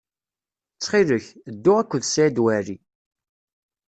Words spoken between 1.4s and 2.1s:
ddu akked